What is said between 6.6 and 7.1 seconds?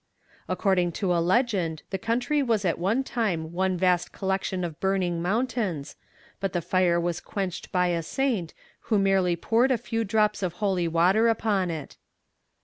fire